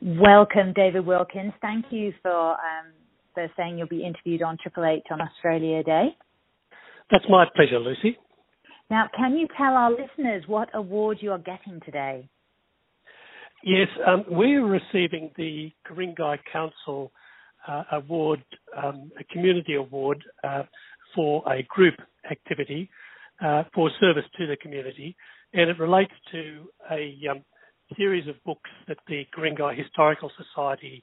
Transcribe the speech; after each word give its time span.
Welcome, 0.00 0.72
David 0.74 1.04
Wilkins. 1.06 1.52
Thank 1.60 1.86
you 1.90 2.12
for 2.22 2.52
um, 2.52 2.92
for 3.34 3.48
saying 3.56 3.78
you'll 3.78 3.88
be 3.88 4.04
interviewed 4.04 4.42
on 4.42 4.56
Triple 4.62 4.84
H 4.84 5.02
on 5.10 5.20
Australia 5.20 5.82
Day. 5.82 6.16
That's 7.10 7.24
my 7.28 7.46
pleasure, 7.56 7.78
Lucy. 7.78 8.16
Now, 8.90 9.08
can 9.16 9.36
you 9.36 9.48
tell 9.56 9.74
our 9.74 9.90
listeners 9.90 10.44
what 10.46 10.68
award 10.74 11.18
you 11.20 11.32
are 11.32 11.38
getting 11.38 11.80
today? 11.84 12.28
Yes, 13.64 13.88
um, 14.06 14.24
we're 14.30 14.64
receiving 14.64 15.30
the 15.36 15.72
Ku-ring-gai 15.86 16.38
Council 16.50 17.10
uh, 17.66 17.82
Award, 17.92 18.42
um, 18.76 19.10
a 19.18 19.24
community 19.24 19.74
award 19.74 20.22
uh, 20.44 20.62
for 21.14 21.42
a 21.52 21.64
group 21.64 21.94
activity 22.30 22.88
uh, 23.44 23.64
for 23.74 23.90
service 24.00 24.24
to 24.38 24.46
the 24.46 24.56
community, 24.56 25.16
and 25.52 25.68
it 25.68 25.78
relates 25.78 26.12
to 26.30 26.68
a 26.90 27.14
um, 27.30 27.42
series 27.96 28.28
of 28.28 28.34
books 28.44 28.70
that 28.86 28.98
the 29.06 29.24
Ku-ring-gai 29.34 29.74
Historical 29.74 30.30
Society 30.36 31.02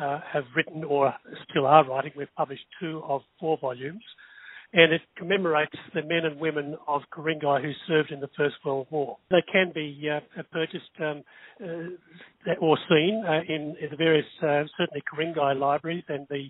uh, 0.00 0.20
have 0.30 0.44
written 0.54 0.84
or 0.84 1.14
still 1.48 1.66
are 1.66 1.86
writing. 1.88 2.12
We've 2.16 2.34
published 2.36 2.64
two 2.80 3.02
of 3.08 3.22
four 3.40 3.58
volumes, 3.58 4.02
and 4.72 4.92
it 4.92 5.00
commemorates 5.16 5.76
the 5.94 6.02
men 6.02 6.24
and 6.24 6.38
women 6.38 6.76
of 6.86 7.02
Ku-ring-gai 7.10 7.62
who 7.62 7.72
served 7.86 8.10
in 8.10 8.20
the 8.20 8.30
First 8.36 8.56
World 8.64 8.86
War. 8.90 9.16
They 9.30 9.42
can 9.50 9.72
be 9.74 10.08
uh, 10.10 10.42
purchased 10.52 10.90
um, 11.00 11.22
uh, 11.62 12.54
or 12.60 12.76
seen 12.88 13.24
uh, 13.26 13.40
in, 13.48 13.76
in, 13.80 13.90
the 13.90 13.96
various, 13.96 14.26
uh, 14.42 14.64
certainly 14.76 15.02
Ku-ring-gai 15.10 15.54
libraries 15.54 16.04
and 16.08 16.26
the 16.30 16.48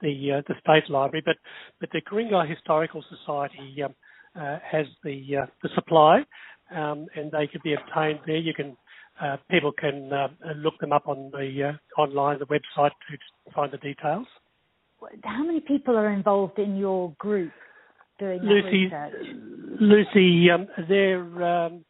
the, 0.00 0.30
uh, 0.30 0.42
the 0.46 0.54
state 0.60 0.88
library, 0.88 1.24
but 1.26 1.34
but 1.80 1.88
the 1.92 2.00
Ku-ring-gai 2.00 2.46
Historical 2.46 3.04
Society 3.08 3.82
um, 3.82 3.94
has 4.34 4.86
the 5.02 5.48
the 5.64 5.68
supply, 5.74 6.22
um, 6.70 7.06
and 7.16 7.32
they 7.32 7.48
can 7.48 7.60
be 7.64 7.74
obtained 7.74 8.20
there. 8.24 8.36
You 8.36 8.54
can 8.54 8.76
uh, 9.20 9.36
people 9.50 9.72
can 9.72 10.12
uh, 10.12 10.28
look 10.56 10.78
them 10.80 10.92
up 10.92 11.08
on 11.08 11.30
the 11.32 11.72
uh, 11.74 12.00
online, 12.00 12.38
the 12.38 12.46
website 12.46 12.90
to 13.10 13.52
find 13.54 13.72
the 13.72 13.78
details. 13.78 14.26
How 15.24 15.44
many 15.44 15.60
people 15.60 15.96
are 15.96 16.10
involved 16.10 16.58
in 16.58 16.76
your 16.76 17.14
group 17.18 17.52
doing 18.18 18.40
Lucy, 18.42 18.86
research? 18.86 19.12
Lucy, 19.80 20.50
um, 20.50 20.66
there 20.88 21.44
um, 21.44 21.84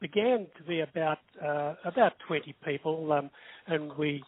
began 0.00 0.46
to 0.56 0.64
be 0.66 0.80
about 0.80 1.18
uh, 1.42 1.74
about 1.84 2.12
20 2.26 2.54
people, 2.64 3.12
um, 3.12 3.30
and 3.66 3.92
we, 3.96 4.22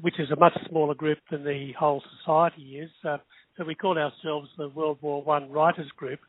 which 0.00 0.18
is 0.18 0.30
a 0.30 0.36
much 0.36 0.56
smaller 0.68 0.94
group 0.94 1.18
than 1.30 1.44
the 1.44 1.72
whole 1.78 2.02
society 2.18 2.78
is. 2.78 2.90
Uh, 3.04 3.18
so 3.56 3.64
we 3.64 3.74
call 3.74 3.98
ourselves 3.98 4.48
the 4.56 4.68
World 4.68 4.98
War 5.00 5.22
One 5.22 5.50
Writers 5.50 5.90
Group. 5.96 6.20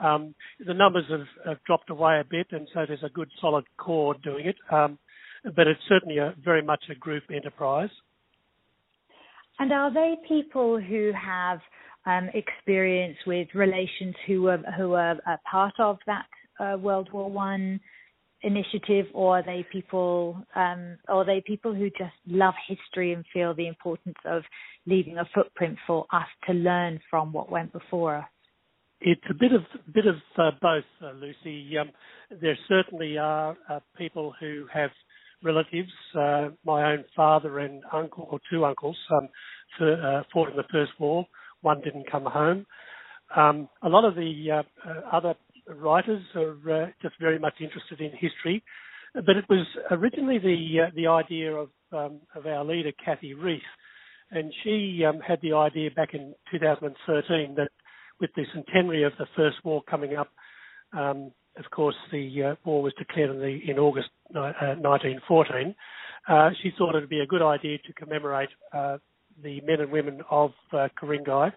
Um, 0.00 0.34
the 0.64 0.74
numbers 0.74 1.04
have, 1.10 1.26
have, 1.46 1.64
dropped 1.64 1.90
away 1.90 2.20
a 2.20 2.24
bit, 2.24 2.48
and 2.52 2.66
so 2.72 2.84
there's 2.86 3.02
a 3.02 3.10
good 3.10 3.28
solid 3.40 3.64
core 3.76 4.14
doing 4.22 4.46
it. 4.46 4.56
Um, 4.72 4.98
but 5.44 5.66
it's 5.66 5.80
certainly 5.88 6.18
a, 6.18 6.34
very 6.42 6.62
much 6.62 6.84
a 6.90 6.94
group 6.94 7.24
enterprise. 7.32 7.90
And 9.58 9.72
are 9.72 9.92
they 9.92 10.14
people 10.26 10.80
who 10.80 11.12
have 11.12 11.60
um, 12.06 12.30
experience 12.34 13.16
with 13.26 13.48
relations 13.54 14.14
who 14.26 14.48
are 14.48 14.58
who 14.76 14.94
are 14.94 15.16
part 15.50 15.74
of 15.78 15.98
that 16.06 16.26
uh, 16.58 16.78
World 16.78 17.10
War 17.12 17.30
One 17.30 17.80
initiative, 18.42 19.06
or 19.12 19.38
are 19.38 19.42
they 19.42 19.66
people, 19.70 20.42
um, 20.54 20.96
or 21.08 21.22
are 21.22 21.26
they 21.26 21.42
people 21.46 21.74
who 21.74 21.90
just 21.90 22.14
love 22.26 22.54
history 22.66 23.12
and 23.12 23.24
feel 23.32 23.54
the 23.54 23.66
importance 23.66 24.16
of 24.24 24.42
leaving 24.86 25.18
a 25.18 25.28
footprint 25.34 25.76
for 25.86 26.06
us 26.12 26.26
to 26.46 26.54
learn 26.54 27.00
from 27.10 27.32
what 27.32 27.50
went 27.50 27.72
before 27.72 28.16
us? 28.16 28.24
It's 29.00 29.22
a 29.30 29.34
bit 29.34 29.52
of 29.52 29.62
bit 29.94 30.04
of 30.06 30.16
uh, 30.36 30.50
both, 30.60 30.84
uh, 31.02 31.12
Lucy. 31.12 31.78
Um, 31.78 31.90
there 32.40 32.58
certainly 32.68 33.16
are 33.16 33.56
uh, 33.70 33.80
people 33.96 34.34
who 34.38 34.66
have 34.72 34.90
relatives. 35.42 35.90
Uh, 36.14 36.48
my 36.66 36.92
own 36.92 37.04
father 37.16 37.60
and 37.60 37.82
uncle, 37.94 38.28
or 38.30 38.40
two 38.50 38.66
uncles, 38.66 38.96
um, 39.10 39.28
for, 39.78 39.92
uh, 39.94 40.22
fought 40.32 40.50
in 40.50 40.56
the 40.56 40.64
First 40.70 40.92
War. 40.98 41.26
One 41.62 41.80
didn't 41.80 42.10
come 42.10 42.26
home. 42.26 42.66
Um, 43.34 43.70
a 43.82 43.88
lot 43.88 44.04
of 44.04 44.16
the 44.16 44.50
uh, 44.52 44.90
other 45.10 45.34
writers 45.66 46.22
are 46.34 46.92
just 47.00 47.14
very 47.18 47.38
much 47.38 47.54
interested 47.58 48.02
in 48.02 48.10
history, 48.12 48.62
but 49.14 49.36
it 49.36 49.46
was 49.48 49.66
originally 49.90 50.38
the 50.38 50.90
the 50.94 51.06
idea 51.06 51.54
of 51.54 51.70
um, 51.92 52.20
of 52.34 52.44
our 52.44 52.66
leader 52.66 52.92
Kathy 53.02 53.32
Reith, 53.32 53.62
and 54.30 54.52
she 54.62 55.02
um, 55.08 55.20
had 55.20 55.40
the 55.40 55.54
idea 55.54 55.90
back 55.90 56.12
in 56.12 56.34
2013 56.50 57.54
that 57.54 57.70
with 58.20 58.30
the 58.36 58.44
centenary 58.54 59.02
of 59.04 59.12
the 59.18 59.26
First 59.36 59.56
War 59.64 59.82
coming 59.88 60.16
up, 60.16 60.28
um, 60.96 61.32
of 61.56 61.70
course, 61.70 61.96
the 62.12 62.42
uh, 62.42 62.54
war 62.64 62.82
was 62.82 62.92
declared 62.98 63.30
in, 63.30 63.38
the, 63.38 63.70
in 63.70 63.78
August 63.78 64.08
uh, 64.34 64.76
1914. 64.78 65.74
Uh, 66.28 66.50
she 66.62 66.72
thought 66.76 66.94
it 66.94 67.00
would 67.00 67.08
be 67.08 67.20
a 67.20 67.26
good 67.26 67.42
idea 67.42 67.78
to 67.78 67.92
commemorate 67.94 68.50
uh, 68.72 68.98
the 69.42 69.60
men 69.62 69.80
and 69.80 69.90
women 69.90 70.20
of 70.30 70.52
uh, 70.72 70.88
Ku-ring-gai, 70.98 71.52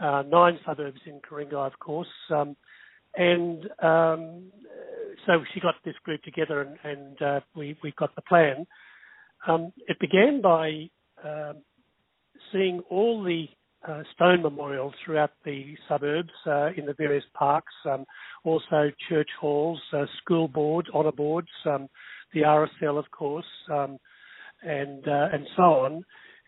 uh, 0.00 0.22
nine 0.28 0.58
suburbs 0.66 1.00
in 1.06 1.20
Ku-ring-gai, 1.26 1.66
of 1.66 1.78
course. 1.78 2.08
Um, 2.30 2.56
and 3.16 3.64
um, 3.82 4.52
so 5.24 5.42
she 5.54 5.60
got 5.60 5.76
this 5.84 5.94
group 6.04 6.22
together 6.22 6.60
and, 6.60 7.16
and 7.20 7.42
we, 7.54 7.76
we 7.82 7.92
got 7.98 8.14
the 8.14 8.22
plan. 8.22 8.66
Um, 9.46 9.72
it 9.88 9.98
began 9.98 10.42
by 10.42 10.90
um, 11.24 11.62
seeing 12.52 12.80
all 12.90 13.22
the 13.22 13.46
uh, 13.88 14.02
stone 14.14 14.42
memorials 14.42 14.94
throughout 15.04 15.30
the 15.44 15.74
suburbs 15.88 16.30
uh, 16.46 16.70
in 16.76 16.86
the 16.86 16.94
various 16.96 17.24
parks, 17.34 17.72
um, 17.88 18.04
also 18.44 18.90
church 19.08 19.28
halls, 19.40 19.80
uh, 19.92 20.06
school 20.22 20.48
boards, 20.48 20.88
honour 20.94 21.12
boards, 21.12 21.48
um, 21.66 21.88
the 22.34 22.40
RSL, 22.40 22.98
of 22.98 23.10
course, 23.10 23.46
um, 23.70 23.98
and 24.62 25.06
uh, 25.06 25.28
and 25.32 25.46
so 25.56 25.62
on. 25.62 26.04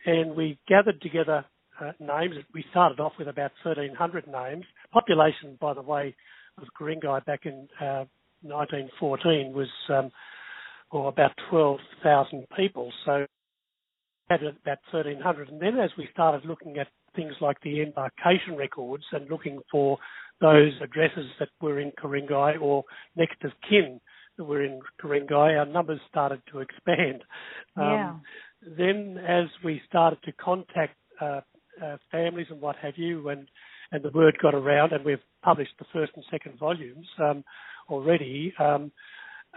And 0.07 0.37
we 0.37 0.59
gathered 0.69 1.01
together 1.01 1.45
uh, 1.81 1.93
names. 2.01 2.35
We 2.55 2.65
started 2.71 3.01
off 3.01 3.13
with 3.19 3.29
about 3.29 3.53
1,300 3.63 4.27
names. 4.27 4.65
Population, 4.93 5.57
by 5.61 5.75
the 5.75 5.83
way, 5.83 6.15
of 6.61 6.65
Ku-ring-gai 6.77 7.21
back 7.21 7.47
in 7.47 7.69
1914 8.43 9.53
was 9.53 9.69
um, 9.91 10.11
about 10.93 11.33
12,000 11.51 12.47
people. 12.57 12.93
So 13.05 13.27
had 14.29 14.43
about 14.43 14.79
1,300. 14.91 15.49
And 15.49 15.61
then 15.61 15.79
as 15.79 15.91
we 15.97 16.09
started 16.13 16.45
looking 16.45 16.79
at 16.79 16.89
things 17.15 17.35
like 17.41 17.61
the 17.63 17.83
embarkation 17.83 18.57
records 18.57 19.05
and 19.13 19.29
looking 19.31 19.61
for 19.71 19.99
those 20.41 20.73
addresses 20.83 21.27
that 21.39 21.49
were 21.61 21.81
in 21.81 21.93
Ku-ring-gai 22.01 22.57
or 22.57 22.85
next 23.17 23.43
of 23.45 23.53
kin 23.69 24.01
that 24.37 24.45
were 24.45 24.65
in 24.65 24.81
Ku-ring-gai, 25.01 25.55
our 25.57 25.67
numbers 25.67 26.01
started 26.09 26.41
to 26.53 26.61
expand. 26.61 27.25
Yeah. 27.77 28.11
Um, 28.11 28.23
then, 28.77 29.19
as 29.19 29.47
we 29.65 29.81
started 29.89 30.19
to 30.25 30.33
contact 30.33 30.97
uh, 31.21 31.41
uh, 31.85 31.97
families 32.11 32.47
and 32.51 32.61
what 32.61 32.77
have 32.77 32.95
you, 32.97 33.29
and 33.29 33.49
and 33.91 34.03
the 34.03 34.11
word 34.11 34.37
got 34.43 34.55
around, 34.55 34.93
and 34.93 35.05
we've 35.05 35.19
published 35.43 35.73
the 35.79 35.87
first 35.93 36.13
and 36.15 36.25
second 36.31 36.59
volumes 36.59 37.07
um, 37.21 37.43
already. 37.89 38.53
Um, 38.59 38.93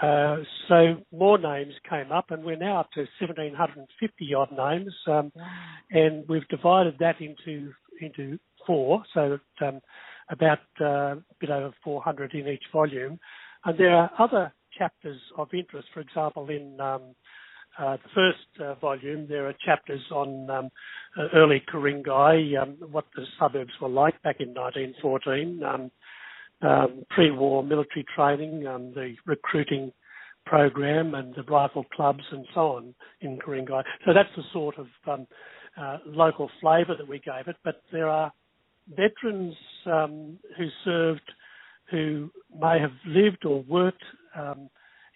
uh, 0.02 0.38
so 0.68 0.96
more 1.12 1.38
names 1.38 1.74
came 1.90 2.12
up, 2.12 2.32
and 2.32 2.44
we're 2.44 2.56
now 2.56 2.80
up 2.80 2.92
to 2.92 3.02
1,750 3.20 4.34
odd 4.34 4.50
names, 4.52 4.94
um, 5.08 5.32
wow. 5.36 5.46
and 5.92 6.28
we've 6.28 6.48
divided 6.48 6.96
that 7.00 7.16
into 7.20 7.72
into 8.00 8.40
four, 8.66 9.04
so 9.14 9.38
that 9.60 9.68
um, 9.68 9.80
about 10.30 10.60
uh, 10.80 11.16
a 11.16 11.36
bit 11.40 11.50
over 11.50 11.72
400 11.84 12.34
in 12.34 12.48
each 12.48 12.64
volume. 12.72 13.20
And 13.66 13.78
there 13.78 13.96
are 13.96 14.10
other 14.18 14.54
chapters 14.76 15.20
of 15.38 15.50
interest. 15.54 15.90
For 15.94 16.00
example, 16.00 16.50
in 16.50 16.80
um, 16.80 17.16
uh, 17.78 17.98
the 17.98 18.10
first 18.16 18.62
uh, 18.62 18.76
volume, 18.76 19.28
there 19.28 19.48
are 19.48 19.56
chapters 19.64 20.02
on 20.12 20.50
um, 20.50 20.70
uh, 21.18 21.28
early 21.36 21.62
Ku-ring-gai, 21.72 22.56
um, 22.62 22.78
what 22.92 23.06
the 23.16 23.26
suburbs 23.40 23.74
were 23.82 23.90
like 23.90 24.22
back 24.24 24.38
in 24.40 24.50
1914, 24.50 25.62
um, 26.62 27.04
pre-war 27.10 27.64
military 27.64 28.06
training, 28.16 28.68
um, 28.68 28.92
the 28.94 29.16
recruiting 29.26 29.92
program, 30.46 31.16
and 31.16 31.34
the 31.36 31.44
rifle 31.44 31.86
clubs 31.96 32.24
and 32.32 32.46
so 32.54 32.62
on 32.78 32.96
in 33.22 33.40
Ku-ring-gai. 33.40 33.84
So 34.06 34.14
that's 34.14 34.30
the 34.36 34.44
sort 34.52 34.78
of 34.78 34.88
um, 35.08 35.28
uh, 35.80 35.98
local 36.06 36.50
flavour 36.60 36.96
that 36.98 37.08
we 37.08 37.20
gave 37.20 37.48
it. 37.48 37.56
But 37.64 37.82
there 37.92 38.10
are 38.10 38.32
veterans 38.90 39.56
um, 39.86 40.38
who 40.58 40.68
served, 40.84 41.32
who 41.90 42.32
may 42.60 42.80
have 42.80 42.92
lived 43.06 43.46
or 43.46 43.64
worked 43.64 44.04
um, 44.36 44.70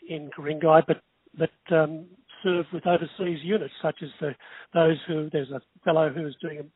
in 0.07 0.29
Ku-ring-gai, 0.35 0.81
but 0.87 1.01
but 1.37 1.75
um, 1.75 2.05
served 2.43 2.69
with 2.71 2.87
overseas 2.87 3.39
units, 3.43 3.73
such 3.81 3.97
as 4.01 4.09
the, 4.21 4.33
those 4.73 4.97
who 5.07 5.29
there's 5.31 5.51
a 5.51 5.61
fellow 5.83 6.09
who 6.09 6.25
is 6.27 6.35
doing 6.41 6.71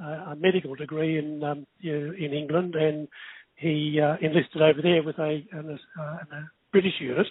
a, 0.00 0.04
a 0.04 0.36
medical 0.36 0.74
degree 0.74 1.18
in 1.18 1.44
um, 1.44 1.66
in 1.82 2.32
England 2.32 2.74
and 2.74 3.06
he 3.60 4.00
uh, 4.00 4.16
enlisted 4.20 4.62
over 4.62 4.80
there 4.82 5.02
with 5.02 5.18
a, 5.18 5.44
a, 5.52 6.02
a 6.02 6.50
British 6.72 6.94
unit. 6.98 7.26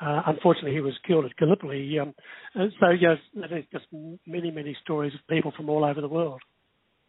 Uh, 0.00 0.22
unfortunately, 0.26 0.72
he 0.72 0.80
was 0.80 0.92
killed 1.06 1.24
at 1.24 1.36
Gallipoli. 1.36 1.98
Um, 1.98 2.14
so, 2.54 2.90
yes, 2.90 3.16
there's 3.34 3.64
just 3.72 3.86
many, 4.26 4.50
many 4.50 4.76
stories 4.82 5.14
of 5.14 5.20
people 5.28 5.52
from 5.56 5.70
all 5.70 5.84
over 5.84 6.02
the 6.02 6.08
world. 6.08 6.42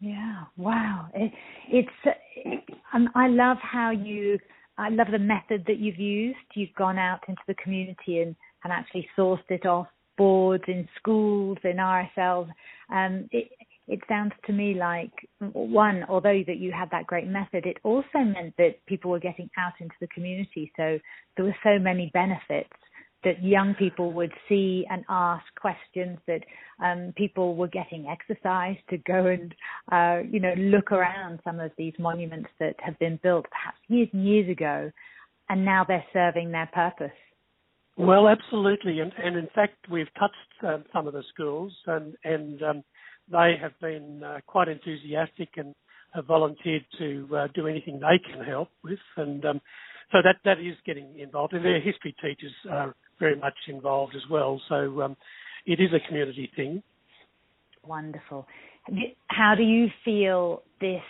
Yeah, 0.00 0.44
wow. 0.56 1.08
It, 1.12 1.32
it's, 1.68 2.16
it, 2.36 2.64
um, 2.94 3.10
I 3.14 3.28
love 3.28 3.58
how 3.60 3.90
you, 3.90 4.38
I 4.78 4.88
love 4.88 5.08
the 5.12 5.18
method 5.18 5.64
that 5.66 5.78
you've 5.78 5.98
used. 5.98 6.38
You've 6.54 6.74
gone 6.74 6.98
out 6.98 7.20
into 7.28 7.42
the 7.46 7.54
community 7.54 8.20
and, 8.20 8.34
and 8.64 8.72
actually 8.72 9.06
sourced 9.18 9.50
it 9.50 9.66
off 9.66 9.88
boards, 10.16 10.64
in 10.66 10.88
schools, 10.98 11.58
in 11.64 11.76
RSLs. 11.76 12.48
Um, 12.90 13.28
it, 13.30 13.50
it 13.88 14.00
sounds 14.06 14.32
to 14.46 14.52
me 14.52 14.74
like 14.74 15.10
one, 15.40 16.04
although 16.08 16.42
that 16.46 16.58
you 16.58 16.72
had 16.72 16.90
that 16.90 17.06
great 17.06 17.26
method, 17.26 17.64
it 17.64 17.78
also 17.82 18.18
meant 18.18 18.54
that 18.58 18.84
people 18.86 19.10
were 19.10 19.18
getting 19.18 19.48
out 19.56 19.72
into 19.80 19.94
the 20.00 20.08
community. 20.08 20.70
So 20.76 20.98
there 21.36 21.46
were 21.46 21.56
so 21.64 21.78
many 21.78 22.10
benefits 22.12 22.68
that 23.24 23.42
young 23.42 23.74
people 23.74 24.12
would 24.12 24.32
see 24.48 24.86
and 24.90 25.04
ask 25.08 25.44
questions 25.60 26.18
that 26.26 26.42
um, 26.84 27.12
people 27.16 27.56
were 27.56 27.68
getting 27.68 28.06
exercise 28.06 28.76
to 28.90 28.98
go 28.98 29.26
and 29.26 29.54
uh, 29.90 30.22
you 30.30 30.38
know 30.38 30.54
look 30.56 30.92
around 30.92 31.40
some 31.42 31.58
of 31.58 31.72
these 31.76 31.94
monuments 31.98 32.48
that 32.60 32.76
have 32.78 32.98
been 32.98 33.18
built 33.22 33.46
perhaps 33.50 33.78
years 33.88 34.08
and 34.12 34.24
years 34.24 34.48
ago 34.48 34.90
and 35.48 35.64
now 35.64 35.84
they're 35.86 36.04
serving 36.12 36.52
their 36.52 36.70
purpose 36.72 37.16
well 37.96 38.28
absolutely 38.28 39.00
and, 39.00 39.12
and 39.18 39.36
in 39.36 39.48
fact 39.52 39.74
we've 39.90 40.12
touched 40.16 40.34
um, 40.62 40.84
some 40.92 41.08
of 41.08 41.12
the 41.12 41.24
schools 41.34 41.72
and, 41.86 42.14
and 42.22 42.62
um, 42.62 42.84
they 43.30 43.54
have 43.60 43.78
been 43.80 44.22
uh, 44.22 44.38
quite 44.46 44.68
enthusiastic 44.68 45.50
and 45.56 45.74
have 46.14 46.26
volunteered 46.26 46.84
to 46.98 47.28
uh, 47.36 47.48
do 47.54 47.66
anything 47.66 48.00
they 48.00 48.18
can 48.18 48.44
help 48.44 48.68
with 48.82 48.98
and 49.16 49.44
um, 49.44 49.60
so 50.12 50.18
that 50.24 50.36
that 50.44 50.58
is 50.58 50.74
getting 50.86 51.18
involved 51.18 51.52
and 51.52 51.64
their 51.64 51.80
history 51.80 52.14
teachers 52.22 52.52
are 52.70 52.94
very 53.18 53.36
much 53.36 53.54
involved 53.68 54.14
as 54.16 54.22
well. 54.30 54.60
So 54.68 55.02
um, 55.02 55.16
it 55.66 55.80
is 55.80 55.90
a 55.92 56.06
community 56.06 56.50
thing. 56.56 56.82
Wonderful. 57.84 58.46
How 59.28 59.54
do 59.56 59.62
you 59.62 59.88
feel 60.04 60.62
this 60.80 61.02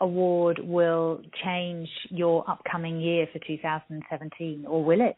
award 0.00 0.60
will 0.62 1.22
change 1.44 1.88
your 2.10 2.48
upcoming 2.48 3.00
year 3.00 3.26
for 3.32 3.40
2017, 3.46 4.64
or 4.66 4.84
will 4.84 5.00
it? 5.00 5.16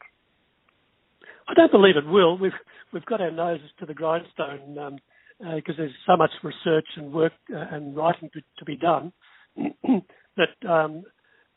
I 1.48 1.54
don't 1.54 1.72
believe 1.72 1.96
it 1.96 2.06
will. 2.06 2.38
We've 2.38 2.52
we've 2.92 3.04
got 3.06 3.20
our 3.20 3.30
noses 3.30 3.70
to 3.80 3.86
the 3.86 3.94
grindstone 3.94 4.78
um, 4.78 4.98
uh, 5.46 5.60
there's 5.76 5.92
so 6.06 6.16
much 6.16 6.30
research 6.42 6.86
and 6.96 7.12
work 7.12 7.32
uh, 7.52 7.64
and 7.70 7.96
writing 7.96 8.30
to, 8.32 8.40
to 8.58 8.64
be 8.64 8.76
done 8.76 9.12
that 9.56 10.68
um, 10.68 11.04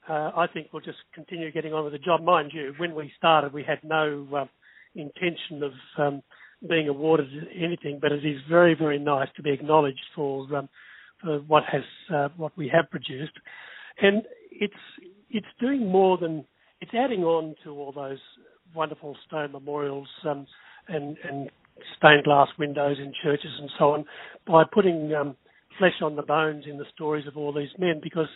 uh, 0.09 0.31
I 0.35 0.47
think 0.53 0.67
we'll 0.71 0.81
just 0.81 0.99
continue 1.13 1.51
getting 1.51 1.73
on 1.73 1.83
with 1.83 1.93
the 1.93 1.99
job. 1.99 2.23
Mind 2.23 2.51
you, 2.53 2.73
when 2.77 2.95
we 2.95 3.11
started, 3.17 3.53
we 3.53 3.63
had 3.63 3.79
no 3.83 4.47
intention 4.95 5.63
of 5.63 5.71
um, 5.97 6.21
being 6.67 6.89
awarded 6.89 7.27
anything, 7.55 7.99
but 8.01 8.11
it 8.11 8.25
is 8.25 8.41
very, 8.49 8.75
very 8.75 8.99
nice 8.99 9.29
to 9.35 9.43
be 9.43 9.51
acknowledged 9.51 10.01
for, 10.15 10.55
um, 10.55 10.69
for 11.21 11.39
what 11.39 11.63
has 11.71 11.83
uh, 12.13 12.29
what 12.37 12.55
we 12.57 12.67
have 12.67 12.89
produced, 12.89 13.33
and 14.01 14.23
it's 14.51 14.73
it's 15.29 15.47
doing 15.59 15.87
more 15.87 16.17
than 16.17 16.45
it's 16.81 16.91
adding 16.93 17.23
on 17.23 17.55
to 17.63 17.71
all 17.71 17.91
those 17.91 18.19
wonderful 18.75 19.15
stone 19.27 19.51
memorials 19.51 20.07
um, 20.25 20.45
and, 20.87 21.17
and 21.27 21.49
stained 21.97 22.23
glass 22.23 22.47
windows 22.57 22.97
in 22.99 23.13
churches 23.23 23.51
and 23.59 23.69
so 23.77 23.91
on 23.91 24.05
by 24.47 24.63
putting 24.71 25.13
um, 25.13 25.35
flesh 25.77 26.01
on 26.01 26.15
the 26.15 26.21
bones 26.21 26.65
in 26.67 26.77
the 26.77 26.85
stories 26.93 27.27
of 27.27 27.37
all 27.37 27.53
these 27.53 27.69
men 27.77 27.99
because 28.03 28.27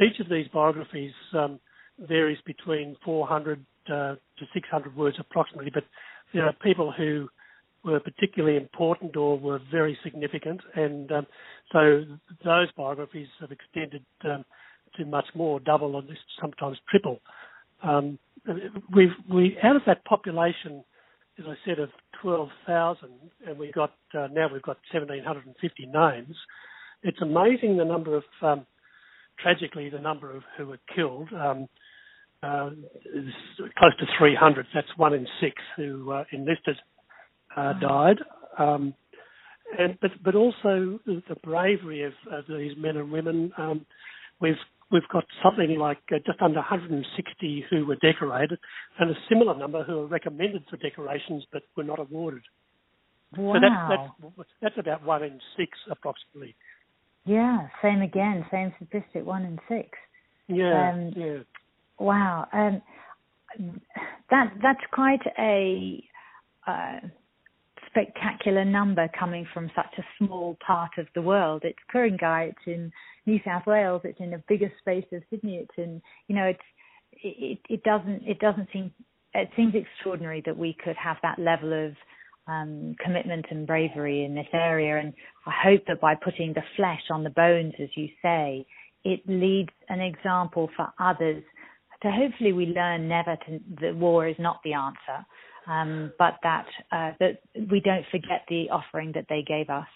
each 0.00 0.20
of 0.20 0.28
these 0.28 0.46
biographies 0.52 1.12
um, 1.34 1.60
varies 1.98 2.38
between 2.46 2.96
400 3.04 3.64
uh, 3.86 3.92
to 3.92 4.46
600 4.52 4.96
words 4.96 5.16
approximately, 5.18 5.70
but 5.72 5.84
there 6.32 6.44
are 6.44 6.52
people 6.62 6.92
who 6.96 7.28
were 7.84 8.00
particularly 8.00 8.56
important 8.56 9.16
or 9.16 9.38
were 9.38 9.60
very 9.70 9.98
significant, 10.04 10.60
and 10.74 11.10
um, 11.12 11.26
so 11.72 12.04
those 12.44 12.68
biographies 12.76 13.28
have 13.40 13.50
extended 13.50 14.04
um, 14.24 14.44
to 14.96 15.04
much 15.06 15.26
more, 15.34 15.60
double 15.60 15.96
or 15.96 16.02
sometimes 16.40 16.76
triple. 16.90 17.20
Um, 17.82 18.18
we've 18.94 19.14
we 19.32 19.56
out 19.62 19.76
of 19.76 19.82
that 19.86 20.04
population, 20.04 20.84
as 21.38 21.46
I 21.48 21.54
said, 21.64 21.78
of 21.78 21.88
12,000, 22.22 23.08
and 23.46 23.58
we've 23.58 23.72
got 23.72 23.92
uh, 24.14 24.28
now 24.32 24.48
we've 24.52 24.62
got 24.62 24.78
1,750 24.92 25.86
names. 25.86 26.36
It's 27.02 27.20
amazing 27.22 27.76
the 27.76 27.84
number 27.84 28.16
of 28.16 28.24
um, 28.42 28.66
tragically 29.38 29.88
the 29.90 29.98
number 29.98 30.34
of 30.34 30.42
who 30.56 30.66
were 30.66 30.80
killed. 30.94 31.28
Um, 31.32 31.68
uh, 32.42 32.70
close 33.76 33.94
to 33.98 34.06
300. 34.18 34.66
That's 34.74 34.88
one 34.96 35.12
in 35.12 35.26
six 35.42 35.56
who 35.76 36.10
uh, 36.10 36.24
enlisted 36.32 36.76
uh, 37.54 37.74
died. 37.74 38.16
Um, 38.58 38.94
and 39.78 39.98
but 40.00 40.10
but 40.24 40.34
also 40.34 40.98
the 41.06 41.36
bravery 41.42 42.02
of, 42.02 42.12
of 42.30 42.44
these 42.48 42.72
men 42.76 42.96
and 42.96 43.10
women. 43.10 43.52
Um, 43.56 43.86
we've 44.40 44.54
we've 44.90 45.08
got 45.12 45.24
something 45.42 45.78
like 45.78 45.98
uh, 46.12 46.18
just 46.26 46.40
under 46.40 46.58
160 46.58 47.64
who 47.70 47.86
were 47.86 47.96
decorated, 47.96 48.58
and 48.98 49.10
a 49.10 49.14
similar 49.28 49.56
number 49.56 49.84
who 49.84 50.00
are 50.00 50.06
recommended 50.06 50.64
for 50.68 50.76
decorations 50.76 51.44
but 51.52 51.62
were 51.76 51.84
not 51.84 51.98
awarded. 51.98 52.42
Wow. 53.36 53.54
So 53.54 53.60
that's, 53.60 54.34
that's 54.36 54.50
that's 54.60 54.78
about 54.78 55.04
one 55.04 55.22
in 55.22 55.40
six 55.56 55.78
approximately. 55.90 56.56
Yeah, 57.24 57.68
same 57.82 58.02
again, 58.02 58.44
same 58.50 58.72
statistic, 58.76 59.24
one 59.24 59.44
in 59.44 59.58
six. 59.68 59.90
Yeah, 60.48 60.90
um, 60.90 61.12
yeah. 61.16 61.38
Wow, 61.98 62.48
um, 62.52 62.82
that 64.30 64.52
that's 64.62 64.80
quite 64.92 65.20
a 65.38 66.02
uh, 66.66 67.00
spectacular 67.90 68.64
number 68.64 69.08
coming 69.18 69.46
from 69.52 69.70
such 69.74 69.92
a 69.98 70.02
small 70.18 70.56
part 70.64 70.92
of 70.98 71.06
the 71.14 71.22
world. 71.22 71.62
It's 71.64 71.78
Ku-ring-gai, 71.90 72.44
it's 72.44 72.66
in 72.66 72.92
New 73.26 73.38
South 73.44 73.66
Wales, 73.66 74.02
it's 74.04 74.20
in 74.20 74.34
a 74.34 74.42
bigger 74.48 74.72
space 74.80 75.04
of 75.12 75.22
Sydney. 75.30 75.56
It's 75.56 75.76
in 75.76 76.00
you 76.28 76.36
know 76.36 76.44
it's 76.44 76.60
it 77.22 77.58
it 77.68 77.82
doesn't 77.82 78.22
it 78.26 78.38
doesn't 78.38 78.68
seem 78.72 78.92
it 79.34 79.48
seems 79.56 79.74
extraordinary 79.74 80.42
that 80.46 80.56
we 80.56 80.76
could 80.84 80.96
have 80.96 81.16
that 81.22 81.38
level 81.38 81.86
of 81.86 81.92
um, 82.48 82.96
commitment 83.04 83.46
and 83.50 83.66
bravery 83.66 84.24
in 84.24 84.34
this 84.34 84.48
area. 84.52 84.98
And 84.98 85.12
I 85.46 85.52
hope 85.62 85.82
that 85.86 86.00
by 86.00 86.14
putting 86.16 86.52
the 86.52 86.62
flesh 86.76 87.02
on 87.10 87.22
the 87.22 87.30
bones, 87.30 87.74
as 87.80 87.88
you 87.94 88.08
say, 88.22 88.66
it 89.04 89.20
leads 89.26 89.70
an 89.88 90.00
example 90.00 90.68
for 90.76 90.88
others 90.98 91.44
so 92.02 92.10
hopefully 92.10 92.52
we 92.52 92.66
learn 92.66 93.08
never 93.08 93.36
to 93.46 93.60
that 93.82 93.94
war 93.94 94.26
is 94.26 94.36
not 94.38 94.60
the 94.64 94.72
answer, 94.72 95.26
um, 95.70 96.12
but 96.18 96.34
that 96.42 96.66
uh, 96.90 97.12
that 97.20 97.40
we 97.70 97.80
don't 97.80 98.04
forget 98.10 98.44
the 98.48 98.70
offering 98.70 99.12
that 99.14 99.26
they 99.28 99.42
gave 99.46 99.70
us. 99.70 99.86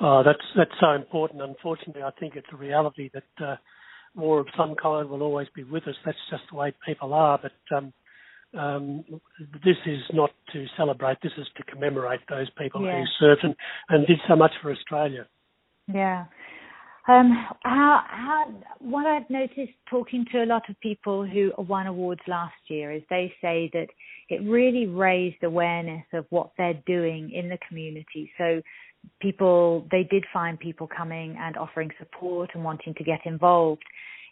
Oh, 0.00 0.22
that's 0.24 0.44
that's 0.56 0.70
so 0.80 0.92
important. 0.92 1.42
Unfortunately, 1.42 2.02
I 2.02 2.10
think 2.18 2.34
it's 2.36 2.46
a 2.52 2.56
reality 2.56 3.10
that 3.14 3.44
uh, 3.44 3.56
war 4.14 4.40
of 4.40 4.46
some 4.56 4.74
kind 4.74 5.08
will 5.08 5.22
always 5.22 5.48
be 5.54 5.64
with 5.64 5.86
us. 5.86 5.94
That's 6.04 6.18
just 6.30 6.42
the 6.50 6.56
way 6.56 6.72
people 6.84 7.14
are. 7.14 7.38
But 7.40 7.76
um, 7.76 7.92
um, 8.58 9.04
this 9.64 9.76
is 9.86 10.00
not 10.12 10.30
to 10.52 10.66
celebrate. 10.76 11.18
This 11.22 11.32
is 11.38 11.46
to 11.56 11.62
commemorate 11.64 12.20
those 12.28 12.48
people 12.58 12.84
yeah. 12.84 12.98
who 12.98 13.04
served 13.20 13.44
and, 13.44 13.54
and 13.88 14.06
did 14.06 14.18
so 14.28 14.36
much 14.36 14.52
for 14.62 14.72
Australia. 14.72 15.26
Yeah. 15.92 16.24
Um, 17.08 17.46
how, 17.62 18.02
how, 18.06 18.54
what 18.80 19.06
I've 19.06 19.28
noticed 19.30 19.72
talking 19.88 20.26
to 20.32 20.42
a 20.42 20.44
lot 20.44 20.68
of 20.68 20.78
people 20.80 21.26
who 21.26 21.52
won 21.56 21.86
awards 21.86 22.20
last 22.28 22.54
year 22.68 22.92
is 22.92 23.02
they 23.08 23.32
say 23.40 23.70
that 23.72 23.86
it 24.28 24.42
really 24.42 24.86
raised 24.86 25.42
awareness 25.42 26.04
of 26.12 26.26
what 26.28 26.50
they're 26.58 26.80
doing 26.86 27.32
in 27.32 27.48
the 27.48 27.56
community. 27.66 28.30
So 28.36 28.60
people, 29.22 29.86
they 29.90 30.06
did 30.10 30.26
find 30.34 30.60
people 30.60 30.86
coming 30.86 31.34
and 31.40 31.56
offering 31.56 31.90
support 31.98 32.50
and 32.52 32.62
wanting 32.62 32.92
to 32.94 33.04
get 33.04 33.20
involved. 33.24 33.84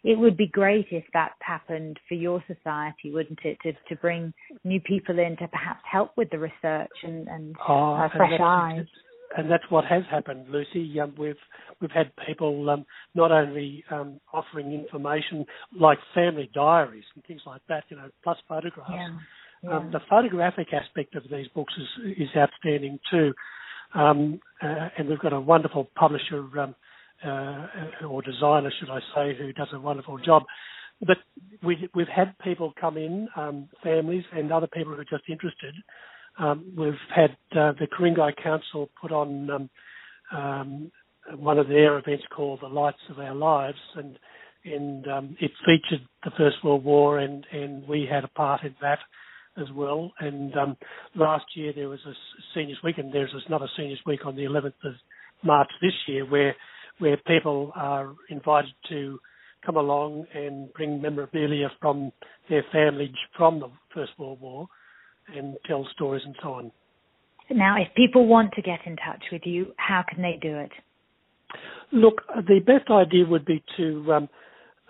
It 0.03 0.19
would 0.19 0.37
be 0.37 0.45
great 0.45 0.85
if 0.91 1.03
that 1.13 1.31
happened 1.41 1.99
for 2.07 2.13
your 2.13 2.43
society, 2.45 3.11
wouldn't 3.11 3.39
it? 3.43 3.57
To, 3.63 3.73
to 3.89 3.95
bring 3.99 4.31
new 4.63 4.79
people 4.81 5.17
in 5.17 5.35
to 5.37 5.47
perhaps 5.47 5.81
help 5.91 6.11
with 6.15 6.29
the 6.29 6.37
research 6.37 6.91
and, 7.01 7.27
and 7.27 7.55
oh, 7.67 7.93
uh, 7.93 8.09
fresh 8.15 8.39
eyes 8.39 8.85
and 9.35 9.49
that's 9.49 9.63
what 9.69 9.85
has 9.85 10.03
happened, 10.09 10.45
Lucy. 10.49 10.99
Um, 10.99 11.13
we've 11.17 11.35
we've 11.81 11.91
had 11.91 12.11
people 12.25 12.69
um, 12.69 12.85
not 13.13 13.31
only 13.31 13.83
um, 13.91 14.19
offering 14.33 14.71
information 14.71 15.45
like 15.77 15.99
family 16.13 16.49
diaries 16.53 17.03
and 17.15 17.23
things 17.25 17.41
like 17.45 17.61
that, 17.67 17.83
you 17.89 17.97
know, 17.97 18.09
plus 18.23 18.37
photographs. 18.47 18.91
Yeah. 18.91 19.07
Um, 19.69 19.85
yeah. 19.85 19.89
the 19.91 20.01
photographic 20.09 20.67
aspect 20.71 21.15
of 21.15 21.23
these 21.31 21.47
books 21.55 21.73
is 21.77 22.13
is 22.17 22.29
outstanding 22.37 22.99
too, 23.11 23.33
um, 23.93 24.39
uh, 24.61 24.89
and 24.97 25.09
we've 25.09 25.19
got 25.19 25.33
a 25.33 25.41
wonderful 25.41 25.87
publisher 25.95 26.45
um, 26.59 26.75
uh, 27.25 28.05
or 28.07 28.21
designer, 28.21 28.71
should 28.79 28.89
I 28.89 28.99
say, 29.15 29.35
who 29.37 29.51
does 29.53 29.69
a 29.73 29.79
wonderful 29.79 30.17
job. 30.19 30.43
But 31.05 31.17
we, 31.63 31.87
we've 31.93 32.07
had 32.07 32.35
people 32.39 32.73
come 32.79 32.97
in, 32.97 33.27
families 33.83 34.23
and 34.33 34.51
other 34.51 34.65
people 34.65 34.93
who 34.93 34.99
are 34.99 35.05
just 35.05 35.29
interested 35.29 35.75
um, 36.39 36.73
we've 36.77 36.93
had 37.15 37.31
uh, 37.51 37.73
the 37.79 37.87
Ku-ring-gai 37.95 38.33
Council 38.43 38.89
put 39.01 39.11
on 39.11 39.49
um, 39.49 39.69
um, 40.31 40.91
one 41.35 41.57
of 41.57 41.67
their 41.67 41.97
events 41.97 42.23
called 42.35 42.59
The 42.61 42.67
Lights 42.67 42.97
of 43.09 43.19
Our 43.19 43.35
Lives, 43.35 43.77
and 43.95 44.17
and 44.65 45.07
um, 45.07 45.37
it 45.39 45.51
featured 45.65 46.05
the 46.23 46.31
First 46.37 46.57
World 46.63 46.83
War, 46.83 47.19
and 47.19 47.45
and 47.51 47.87
we 47.87 48.07
had 48.09 48.23
a 48.23 48.29
part 48.29 48.63
in 48.63 48.75
that 48.81 48.99
as 49.57 49.67
well. 49.73 50.11
And 50.19 50.55
um, 50.55 50.77
last 51.15 51.45
year 51.55 51.73
there 51.75 51.89
was 51.89 51.99
a 52.05 52.13
seniors 52.53 52.79
week, 52.83 52.97
and 52.97 53.13
there's 53.13 53.33
another 53.47 53.69
seniors 53.75 54.01
week 54.05 54.25
on 54.25 54.35
the 54.35 54.43
11th 54.43 54.73
of 54.85 54.93
March 55.43 55.69
this 55.81 55.93
year, 56.07 56.25
where 56.25 56.55
where 56.99 57.17
people 57.27 57.71
are 57.75 58.13
invited 58.29 58.73
to 58.89 59.19
come 59.65 59.77
along 59.77 60.25
and 60.33 60.71
bring 60.73 61.01
memorabilia 61.01 61.69
from 61.79 62.11
their 62.49 62.65
family 62.71 63.11
from 63.35 63.59
the 63.59 63.69
First 63.93 64.11
World 64.17 64.39
War 64.41 64.67
and 65.35 65.57
tell 65.65 65.87
stories 65.93 66.23
and 66.25 66.35
so 66.41 66.53
on. 66.53 66.71
Now, 67.49 67.75
if 67.79 67.87
people 67.95 68.27
want 68.27 68.51
to 68.53 68.61
get 68.61 68.79
in 68.85 68.95
touch 68.97 69.23
with 69.31 69.43
you, 69.45 69.73
how 69.77 70.03
can 70.07 70.21
they 70.21 70.37
do 70.41 70.57
it? 70.57 70.71
Look, 71.91 72.21
the 72.35 72.59
best 72.59 72.89
idea 72.89 73.25
would 73.25 73.45
be 73.45 73.63
to 73.77 74.13
um, 74.13 74.29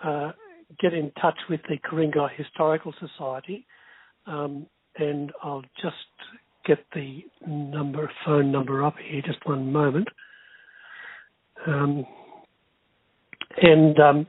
uh, 0.02 0.32
get 0.80 0.92
in 0.92 1.12
touch 1.20 1.38
with 1.48 1.60
the 1.68 1.78
Ku-ring-gai 1.88 2.34
Historical 2.36 2.92
Society, 2.98 3.64
um, 4.26 4.66
and 4.96 5.32
I'll 5.42 5.62
just 5.80 5.94
get 6.66 6.84
the 6.94 7.24
number, 7.46 8.10
phone 8.24 8.50
number 8.50 8.84
up 8.84 8.96
here. 8.98 9.22
Just 9.24 9.46
one 9.46 9.72
moment. 9.72 10.08
Um, 11.66 12.04
and 13.62 13.98
um, 13.98 14.26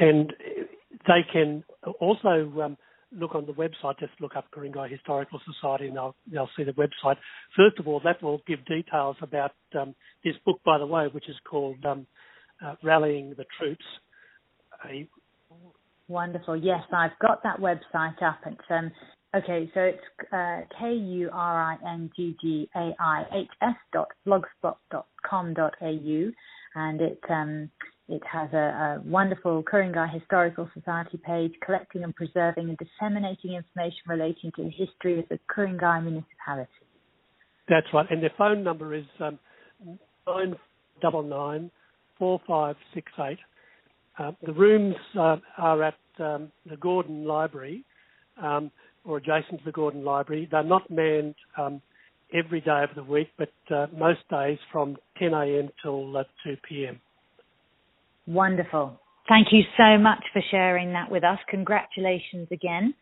and 0.00 0.32
they 1.06 1.20
can 1.32 1.64
also 2.00 2.52
um, 2.62 2.76
look 3.18 3.34
on 3.34 3.46
the 3.46 3.52
website. 3.52 3.98
Just 3.98 4.12
look 4.20 4.36
up 4.36 4.50
Ku-ring-gai 4.52 4.88
Historical 4.88 5.40
Society, 5.52 5.86
and 5.88 5.96
they'll 5.96 6.14
they'll 6.30 6.50
see 6.56 6.64
the 6.64 6.72
website. 6.72 7.16
First 7.56 7.78
of 7.78 7.86
all, 7.88 8.00
that 8.04 8.22
will 8.22 8.40
give 8.46 8.64
details 8.66 9.16
about 9.22 9.52
um, 9.78 9.94
this 10.24 10.34
book, 10.44 10.60
by 10.64 10.78
the 10.78 10.86
way, 10.86 11.08
which 11.12 11.28
is 11.28 11.36
called 11.48 11.84
um, 11.84 12.06
uh, 12.64 12.74
"Rallying 12.82 13.30
the 13.36 13.44
Troops." 13.58 13.84
A... 14.84 15.08
Wonderful. 16.08 16.56
Yes, 16.56 16.82
I've 16.92 17.18
got 17.20 17.42
that 17.42 17.58
website 17.58 18.22
up. 18.22 18.40
It's 18.46 18.70
um, 18.70 18.90
okay. 19.34 19.70
So 19.74 19.80
it's 19.80 20.32
uh, 20.32 20.60
k 20.78 20.92
u 20.94 21.30
r 21.32 21.62
i 21.72 21.76
n 21.86 22.10
g 22.16 22.36
g 22.42 22.68
a 22.74 22.94
i 22.98 23.24
h 23.32 23.48
s 23.60 23.76
dot 23.92 24.08
blogspot 24.26 24.76
dot 24.90 25.06
com 25.28 25.54
dot 25.54 25.74
au, 25.80 26.32
and 26.74 27.00
it 27.00 27.20
um 27.30 27.70
it 28.08 28.22
has 28.30 28.52
a, 28.52 28.56
a 28.56 29.02
wonderful 29.04 29.62
Ku-ring-gai 29.62 30.08
Historical 30.08 30.68
Society 30.74 31.18
page 31.24 31.52
collecting 31.64 32.04
and 32.04 32.14
preserving 32.14 32.68
and 32.68 32.78
disseminating 32.78 33.54
information 33.54 34.00
relating 34.06 34.52
to 34.56 34.64
the 34.64 34.70
history 34.70 35.18
of 35.18 35.28
the 35.28 35.38
Ku-ring-gai 35.54 36.00
municipality. 36.00 36.70
That's 37.68 37.86
right. 37.94 38.06
And 38.10 38.22
their 38.22 38.32
phone 38.36 38.64
number 38.64 38.94
is 38.94 39.04
um, 39.20 39.38
999 40.26 41.70
4568. 42.18 43.38
Uh, 44.18 44.32
the 44.44 44.52
rooms 44.52 44.94
uh, 45.18 45.36
are 45.58 45.82
at 45.82 45.94
um, 46.18 46.52
the 46.68 46.76
Gordon 46.76 47.24
Library 47.24 47.84
um, 48.42 48.70
or 49.04 49.16
adjacent 49.16 49.60
to 49.60 49.64
the 49.64 49.72
Gordon 49.72 50.04
Library. 50.04 50.48
They're 50.50 50.62
not 50.62 50.90
manned 50.90 51.34
um, 51.56 51.80
every 52.32 52.60
day 52.60 52.84
of 52.88 52.94
the 52.94 53.02
week, 53.02 53.28
but 53.38 53.52
uh, 53.74 53.86
most 53.96 54.20
days 54.30 54.58
from 54.70 54.96
10 55.18 55.32
a.m. 55.32 55.68
till 55.82 56.16
uh, 56.16 56.24
2 56.44 56.56
p.m. 56.68 57.00
Wonderful. 58.26 59.00
Thank 59.28 59.48
you 59.52 59.62
so 59.76 59.98
much 59.98 60.22
for 60.32 60.42
sharing 60.50 60.92
that 60.92 61.10
with 61.10 61.24
us. 61.24 61.38
Congratulations 61.48 62.48
again. 62.50 62.94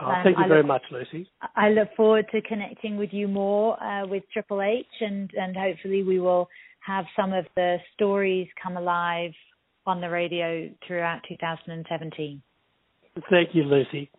Oh, 0.00 0.06
um, 0.06 0.16
thank 0.22 0.38
you 0.38 0.48
very 0.48 0.62
much, 0.62 0.82
Lucy. 0.90 1.28
I 1.56 1.70
look 1.70 1.88
forward 1.96 2.26
to 2.32 2.40
connecting 2.42 2.96
with 2.96 3.10
you 3.12 3.28
more 3.28 3.82
uh, 3.82 4.06
with 4.06 4.22
Triple 4.32 4.62
H, 4.62 4.86
and, 5.00 5.30
and 5.34 5.56
hopefully 5.56 6.02
we 6.02 6.20
will 6.20 6.48
have 6.86 7.04
some 7.16 7.32
of 7.32 7.46
the 7.56 7.78
stories 7.94 8.48
come 8.62 8.76
alive 8.76 9.32
on 9.86 10.00
the 10.00 10.08
radio 10.08 10.70
throughout 10.86 11.20
2017. 11.28 12.42
Thank 13.30 13.54
you, 13.54 13.64
Lucy. 13.64 14.10